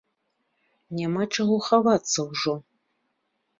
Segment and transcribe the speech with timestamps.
[1.01, 2.53] Няма чаго хавацца ўжо!